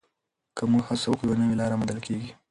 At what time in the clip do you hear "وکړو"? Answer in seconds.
1.09-1.27